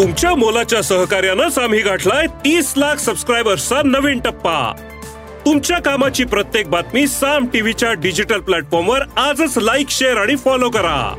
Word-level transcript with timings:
तुमच्या 0.00 0.34
मोलाच्या 0.34 0.82
सहकार्यानंच 0.82 1.58
आम्ही 1.58 1.80
गाठलाय 1.80 2.26
तीस 2.26 2.74
लाख 2.76 2.96
सबस्क्रायबर्सचा 2.96 3.80
नवीन 3.84 4.20
टप्पा. 4.20 4.72
तुमच्या 5.46 5.78
कामाची 5.78 6.24
प्रत्येक 6.24 6.68
बातमी 6.68 7.06
साम 7.08 7.46
टीव्हीच्या 7.46 7.92
डिजिटल 7.92 8.40
प्लॅटफॉर्मवर 8.40 9.00
आजच 9.16 9.58
लाईक 9.58 9.90
शेअर 9.90 10.16
आणि 10.16 10.36
फॉलो 10.36 10.70
करा. 10.70 11.14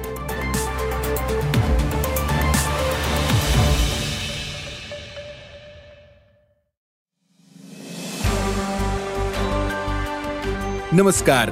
नमस्कार. 10.91 11.52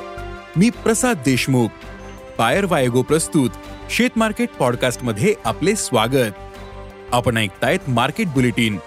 मी 0.56 0.70
प्रसाद 0.70 1.18
देशमुख. 1.18 1.70
पायर 2.38 2.66
वायगो 2.66 3.02
प्रस्तुत. 3.02 3.50
शेत 3.92 4.10
मार्केट 4.16 4.50
पॉडकास्टमध्ये 4.50 5.34
आपले 5.46 5.76
स्वागत. 5.76 6.49
आपण 7.12 7.38
ऐकतायत 7.38 7.90
मार्केट 7.90 8.28
बुलेटिन 8.28 8.78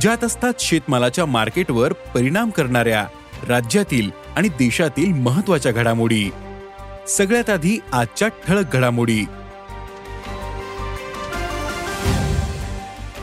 ज्यात 0.00 0.24
असतात 0.24 0.52
शेतमालाच्या 0.60 1.26
मार्केटवर 1.26 1.92
परिणाम 1.92 2.50
करणाऱ्या 2.50 3.06
राज्यातील 3.48 4.10
आणि 4.36 4.48
देशातील 4.48 5.12
महत्त्वाच्या 5.12 5.72
घडामोडी. 5.72 6.30
सगळ्यात 7.08 7.50
आधी 7.50 7.78
आजच्या 7.92 8.28
ठळक 8.28 8.74
घडामोडी. 8.76 9.24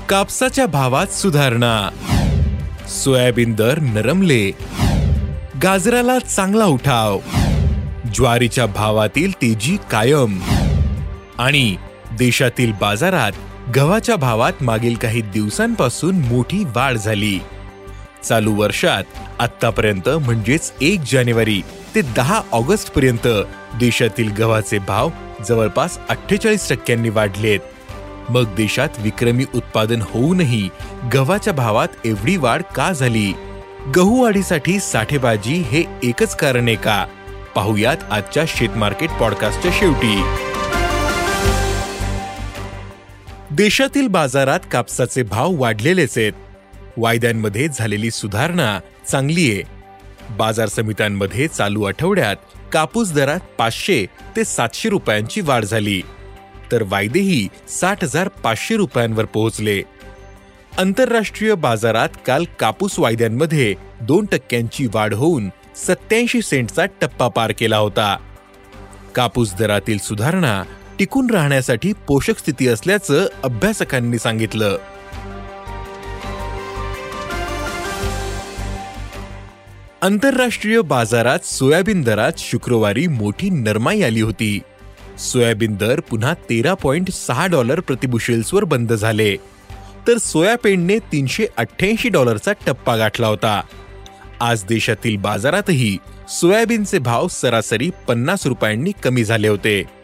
कापसाच्या 0.09 0.65
भावात 0.65 1.07
सुधारणा. 1.07 1.89
सोयाबीन 2.87 3.53
दर 3.53 3.79
नरमले. 3.79 4.51
गाजराला 5.63 6.19
चांगला 6.19 6.65
उठाव. 6.65 7.19
ज्वारीच्या 8.13 8.65
भावातील 8.65 9.31
तेजी 9.31 9.77
कायम. 9.91 10.39
आणि 11.37 11.75
देशातील 12.17 12.71
बाजारात 12.71 13.31
गव्हाच्या 13.75 14.15
भावात 14.15 14.53
मागील 14.61 14.95
काही 14.95 15.21
दिवसांपासून 15.21 16.15
मोठी 16.15 16.63
वाढ 16.63 16.93
झाली. 16.93 17.39
चालू 18.23 18.55
वर्षात 18.55 19.03
आतापर्यंत 19.39 20.09
म्हणजेच 20.09 20.73
एक 20.81 21.01
जानेवारी 21.11 21.61
ते 21.95 22.01
दहा 22.01 22.41
ऑगस्ट 22.51 22.91
पर्यंत 22.91 23.27
देशातील 23.79 24.31
गव्हाचे 24.31 24.79
भाव 24.79 25.09
जवळपास 25.49 25.99
अठ्ठेचाळीस 26.09 26.69
टक्क्यांनी 26.69 27.09
वाढलेत. 27.09 27.59
मग 28.29 28.55
देशात 28.55 28.89
विक्रमी 28.97 29.45
उत्पादन 29.55 30.01
होऊनही 30.01 30.69
गव्हाच्या 31.13 31.53
भावात 31.53 31.87
एवढी 32.05 32.37
वाढ 32.37 32.61
का 32.61 32.91
झाली? 32.91 33.33
गहू 33.95 34.23
वाढीसाठी 34.23 34.79
साठेबाजी 34.79 35.53
हे 35.53 35.83
एकच 36.03 36.35
कारण 36.35 36.63
आहे 36.63 36.75
का? 36.75 37.05
पाहुयात 37.55 37.97
आजच्या 38.11 38.43
शेतमार्केट 38.47 39.09
पॉडकास्टच्या 39.09 39.71
शेवटी. 39.79 40.23
देशातील 43.59 44.07
बाजारात 44.07 44.59
कापसाचे 44.71 45.23
भाव 45.23 45.51
वाढलेलेच 45.53 46.17
आहेत. 46.17 46.33
वायद्यांमध्ये 46.97 47.67
झालेली 47.67 48.11
सुधारणा 48.11 48.79
चांगली 49.07 49.51
आहे. 49.51 49.63
बाजार 50.29 50.67
समित्यांमध्ये 50.67 51.47
चालू 51.47 51.83
आठवड्यात 51.83 52.35
कापूस 52.73 53.11
दरात 53.11 53.39
पाचशे 53.57 54.05
ते 54.35 54.43
सातशे 54.43 54.89
रुपयांची 54.89 55.41
वाढ 55.41 55.65
झाली. 55.65 56.01
तर 56.71 56.83
वायदेही 56.87 57.47
साठ 57.69 58.03
हजार 58.03 58.27
पाचशे 58.27 58.77
रुपयांवर 58.77 59.25
पोहोचले. 59.25 59.81
आंतरराष्ट्रीय 60.77 61.53
बाजारात 61.53 62.09
काल 62.25 62.45
कापूस 62.59 62.99
वायद्यांमध्ये 62.99 63.75
दोन 64.01 64.25
टक्क्यांची 64.25 64.87
वाढ 64.93 65.13
होऊन 65.13 65.49
सत्याऐंशी 65.75 66.41
सेंटचा 66.41 66.85
टप्पा 67.01 67.27
पार 67.27 67.51
केला 67.51 67.77
होता. 67.77 68.17
कापूस 69.15 69.55
दरातील 69.55 69.97
सुधारणा 69.97 70.63
टिकून 70.99 71.29
राहण्यासाठी 71.29 71.93
पोषक 71.93 72.39
स्थिती 72.39 72.67
असल्याचं 72.67 73.27
अभ्यासकांनी 73.43 74.19
सांगितलं. 74.19 74.77
आंतरराष्ट्रीय 80.01 80.81
बाजारात 80.81 81.39
सोयाबीन 81.39 82.01
दरात 82.01 82.31
शुक्रवारी 82.37 83.07
मोठी 83.07 83.49
नरमाई 83.49 84.01
आली 84.01 84.21
होती. 84.21 84.59
सोयाबीन 85.19 85.75
दर 85.75 85.99
पुन्हा 85.99 86.33
तेरा 86.33 86.73
पॉइंट 86.73 87.11
सहा 87.11 87.47
डॉलर 87.47 87.79
प्रतिबुशेल्सवर 87.79 88.63
बंद 88.63 88.93
झाले. 88.93 89.35
तर 90.07 90.17
सोयाबीनने 90.17 90.99
तीनशे 90.99 91.45
अठ्ठ्याऐंशी 91.57 92.09
डॉलरचा 92.09 92.51
टप्पा 92.67 92.95
गाठला 92.95 93.27
होता. 93.27 93.61
आज 94.39 94.63
देशातील 94.63 95.17
बाजारातही 95.17 95.97
सोयाबीनचे 96.29 96.99
भाव 96.99 97.27
सरासरी 97.27 97.91
पन्नास 98.07 98.47
रुपयांनी 98.47 98.91
कमी 99.03 99.23
झाले 99.23 99.47
होते. 99.47 99.98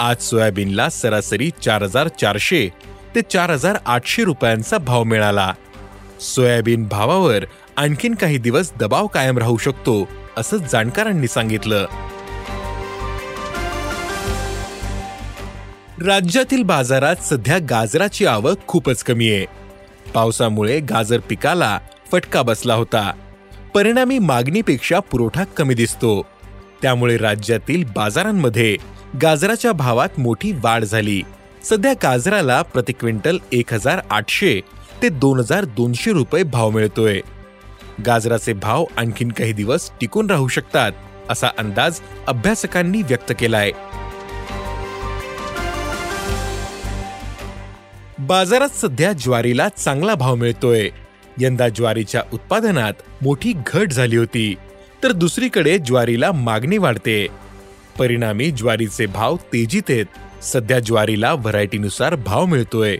आज 0.00 0.16
सोयाबीनला 0.18 0.88
सरासरी 0.88 1.50
चार 1.62 1.82
हजार 1.82 2.08
चारशे 2.08 2.68
ते 3.14 3.22
चार 3.22 3.50
हजार 3.50 3.78
आठशे 3.86 4.24
रुपयांचा 4.24 4.78
भाव 4.78 5.04
मिळाला. 5.04 5.52
सोयाबीन 6.20 6.88
भावावर 6.88 7.44
आणखीन 7.76 8.14
काही 8.14 8.38
दिवस 8.38 8.72
दबाव 8.80 9.06
कायम 9.06 9.38
राहू 9.38 9.56
शकतो 9.56 10.08
असं 10.36 10.56
जाणकारांनी 10.56 11.28
सांगितलं. 11.28 11.86
राज्यातील 16.06 16.62
बाजारात 16.62 17.16
सध्या 17.16 17.58
गाजराची 17.58 18.26
आवक 18.26 18.66
खूपच 18.66 19.02
कमी 19.02 19.30
आहे. 19.30 19.46
पावसामुळे 20.14 20.80
गाजर 20.80 21.18
पिकाला 21.18 21.78
फटका 22.12 22.42
बसला 22.42 22.74
होता. 22.74 23.12
परिणामी 23.74 24.18
मागणीपेक्षा 24.18 24.98
पुरवठा 24.98 25.44
कमी 25.44 25.74
दिसतो. 25.74 26.26
त्यामुळे 26.82 27.16
राज्यातील 27.16 27.84
बाजारांमध्ये 27.96 28.76
गाजराच्या 29.22 29.72
भावात 29.72 30.08
मोठी 30.18 30.52
वाढ 30.52 30.84
झाली. 30.84 31.22
सध्या 31.64 31.92
गाजराला 32.02 32.62
प्रति 32.62 32.92
क्विंटल 32.92 33.38
एक 33.52 33.74
हजार 33.74 34.00
आठशे 34.10 34.60
ते 35.02 35.08
दोन 35.08 35.38
हजार 35.38 35.64
दोनशे 35.64 36.12
रुपये 36.12 36.42
भाव 36.42 36.70
मिळतोय. 36.70 37.20
गाजराचे 38.06 38.52
भाव 38.52 38.84
आणखीन 38.96 39.28
काही 39.28 39.52
दिवस 39.52 39.90
टिकून 40.00 40.30
राहू 40.30 40.48
शकतात 40.48 40.92
असा 41.28 41.48
अंदाज 41.58 42.00
अभ्यासकांनी 42.26 43.02
व्यक्त 43.02 43.32
केलाय. 43.38 43.70
बाजारात 48.18 48.68
सध्या 48.68 49.12
ज्वारीला 49.12 49.68
चांगला 49.68 50.14
भाव 50.14 50.34
मिळतोय. 50.34 50.88
यंदा 51.38 51.68
ज्वारीच्या 51.68 52.22
उत्पादनात 52.32 52.92
मोठी 53.22 53.52
घट 53.66 53.92
झाली 53.92 54.16
होती. 54.16 54.54
तर 55.02 55.12
दुसरीकडे 55.12 55.78
ज्वारीला 55.78 56.32
मागणी 56.32 56.78
वाढते. 56.78 57.26
परिणामी 58.00 58.50
ज्वारीचे 58.50 59.06
भाव 59.06 59.36
तेजीत 59.36 59.82
आहेत. 59.88 60.06
सध्या 60.42 60.78
ज्वारीला 60.78 61.32
व्हरायटीनुसार 61.34 62.14
भाव 62.14 62.46
मिळतोय. 62.46 62.96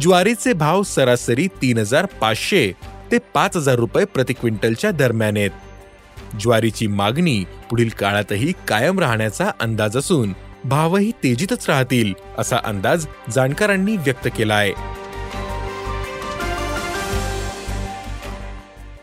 ज्वारीचे 0.00 0.52
भाव 0.52 0.82
सरासरी 0.82 1.46
तीन 1.46 1.78
हजार 1.78 2.06
पाचशे 2.06 2.72
ते 3.12 3.18
पाच 3.34 3.56
हजार 3.56 3.74
रुपये 3.74 4.04
प्रति 4.04 4.32
क्विंटलच्या 4.32 4.90
दरम्यान 4.90 5.36
आहेत. 5.36 5.50
ज्वारीची 6.40 6.86
मागणी 6.86 7.44
पुढील 7.70 7.88
काळातही 7.88 8.52
कायम 8.68 8.98
राहण्याचा 8.98 9.50
अंदाज 9.60 9.96
असून 9.96 10.32
भावही 10.64 11.10
तेजीतच 11.10 11.70
राहतील 11.70 12.14
असा 12.38 12.56
अंदाज 12.64 13.06
जाणकारांनी 13.34 13.96
व्यक्त 13.96 14.28
केला 14.36 14.54
आहे. 14.54 14.72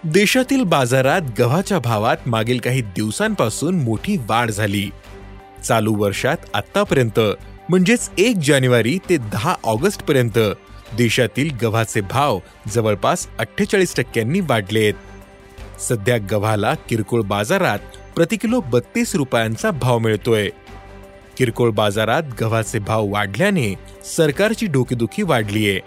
देशातील 0.03 0.63
बाजारात 0.63 1.21
गव्हाच्या 1.39 1.79
भावात 1.79 2.17
मागील 2.25 2.59
काही 2.59 2.81
दिवसांपासून 2.81 3.79
मोठी 3.79 4.17
वाढ 4.17 4.51
झाली. 4.51 4.89
चालू 5.63 5.95
वर्षात 5.95 6.37
आतापर्यंत 6.53 7.19
म्हणजेच 7.69 8.09
एक 8.17 8.35
जानेवारी 8.35 8.97
ते 9.09 9.17
दहा 9.17 9.55
ऑगस्ट 9.63 10.03
पर्यंत 10.03 10.39
देशातील 10.97 11.49
गव्हाचे 11.61 12.01
भाव 12.01 12.39
जवळपास 12.67 13.27
अठ्ठेचाळीस 13.39 13.95
टक्क्यांनी 13.95 14.39
वाढलेत. 14.39 14.93
सध्या 15.79 16.17
गव्हाला 16.31 16.73
किरकोळ 16.89 17.21
बाजारात 17.21 17.79
प्रति 18.15 18.35
किलो 18.35 18.59
बत्तीस 18.59 19.15
रुपयांचा 19.15 19.71
भाव 19.71 19.99
मिळतोय. 19.99 20.49
किरकोळ 21.37 21.71
बाजारात 21.71 22.23
गव्हाचे 22.41 22.79
भाव 22.79 23.05
वाढल्याने 23.05 23.75
सरकारची 24.17 24.65
डोकेदुखी 24.65 25.23
वाढलीये. 25.23 25.79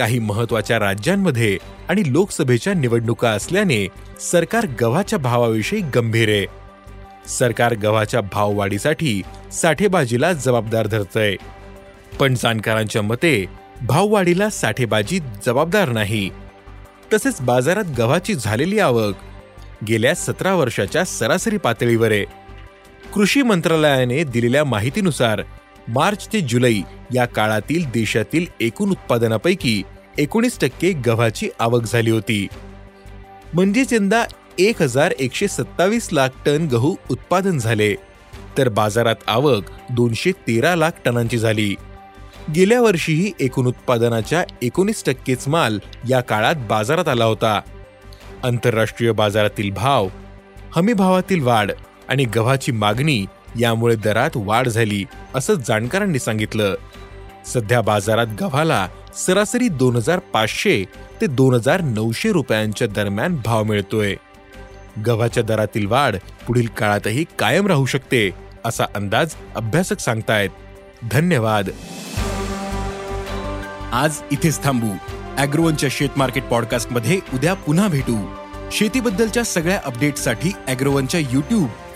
काही 0.00 0.18
महत्त्वाच्या 0.18 0.78
राज्यांमध्ये 0.78 1.58
आणि 1.88 2.02
लोकसभेच्या 2.06 2.74
निवडणुका 2.74 3.30
असल्याने 3.30 3.88
सरकार 4.20 4.66
गव्हाच्या 4.80 5.18
भावाविषयी 5.18 5.80
गंभीर 5.80 6.28
आहे. 6.28 6.46
सरकार 7.28 7.74
गव्हाच्या 7.74 8.20
भाववाढीसाठी 8.20 9.22
साठेबाजीला 9.52 10.32
जबाबदार 10.32 10.86
धरतय. 10.86 11.36
पण 12.20 12.34
जाणकारांच्या 12.34 13.02
मते 13.02 13.46
भाववाढीला 13.82 14.50
साठेबाजी 14.50 15.20
जबाबदार 15.46 15.88
नाही. 15.88 16.30
तसेच 17.14 17.40
बाजारात 17.40 17.84
गव्हाची 17.98 18.34
झालेली 18.34 18.78
आवक 18.78 19.14
गेल्या 19.88 20.14
सतरा 20.14 20.54
वर्षाच्या 20.54 21.04
सरासरी 21.04 21.56
पातळीवर 21.56 22.10
आहे. 22.10 22.24
कृषी 23.14 23.42
मंत्रालयाने 23.42 24.24
दिलेल्या 24.24 24.64
माहितीनुसार 24.64 25.42
मार्च 25.90 26.28
ते 26.32 26.40
जुलै 26.40 26.74
या 27.14 27.26
काळातील 27.26 27.84
देशातील 27.84 28.46
एकूण 28.60 28.90
उत्पादनापैकी 28.90 29.82
एकोणीस 30.18 30.58
टक्के 30.58 30.92
गव्हाची 30.92 31.48
आवक 31.58 31.82
झाली 31.82 32.10
होती. 32.10 32.46
म्हणजेच 33.54 33.92
यंदा 33.92 34.24
एक 34.58 34.82
हजार 34.82 35.12
एकशे 35.18 35.48
सत्तावीस 35.48 36.08
लाख 36.12 36.28
टन 36.46 36.68
गहू 36.72 36.94
उत्पादन 37.10 37.58
झाले. 37.58 37.94
तर 38.58 38.68
बाजारात 38.68 39.16
आवक 39.26 39.62
दोनशे 39.90 40.32
तेरा 40.32 40.76
लाख 40.76 40.90
टनांची 41.04 41.38
झाली. 41.38 41.74
गेल्या 42.54 42.80
वर्षीही 42.80 43.32
एकूण 43.40 43.66
उत्पादनाच्या 43.66 44.44
एकोणीस 44.62 45.04
टक्केच 45.04 45.48
माल 45.48 45.78
या 46.08 46.20
काळात 46.20 46.54
बाजारात 46.54 47.08
आला 47.08 47.24
होता. 47.24 47.60
आंतरराष्ट्रीय 48.44 49.12
बाजारातील 49.12 49.70
भाव 49.70 50.08
हमीभावातील 50.76 51.42
वाढ 51.42 51.70
आणि 52.08 52.24
गव्हाची 52.24 52.72
मागणी 52.72 53.26
यामुळे 53.58 53.96
दरात 53.96 54.30
वाढ 54.34 54.68
झाली 54.68 55.04
असं 55.34 55.54
जाणकारांनी 55.54 56.18
सांगितलं. 56.18 56.74
सध्या 57.46 57.80
बाजारात 57.80 58.26
गव्हाला 58.40 58.88
सरासरी 59.26 59.68
दोन 59.68 59.96
हजार 59.96 60.18
पाचशे 60.18 60.84
ते 61.20 61.26
दोन 61.26 61.54
हजार 61.54 61.80
नऊशे 61.80 62.32
रुपयांच्या 62.32 62.88
दरम्यान 62.88 63.36
भाव 63.44 63.62
मिळतोय. 63.62 64.14
गव्हाच्या 65.06 65.42
दरातील 65.42 65.86
वाढ 65.86 66.16
पुढील 66.46 66.66
काळातही 66.66 67.24
कायम 67.38 67.66
राहू 67.66 67.86
शकते 67.86 68.30
असा 68.64 68.84
अंदाज 68.94 69.34
अभ्यासक 69.54 70.00
सांगतायत. 70.00 70.50
धन्यवाद. 71.10 71.68
आज 73.92 74.16
इथेच 74.32 74.64
थांबू. 74.64 74.90
अॅग्रोवनच्या 75.36 75.88
शेत 75.92 76.08
मार्केट 76.16 76.44
पॉडकास्टमध्ये 76.44 77.20
उद्या 77.34 77.54
पुन्हा 77.54 77.88
भेटू. 77.88 78.34
शेतीबद्दलच्या 78.72 79.42
सगळ्या 79.42 79.80
अपडेटसाठी 79.84 80.52
अॅग्रोवनच्या 80.68 81.20
युट्यूब 81.20 81.68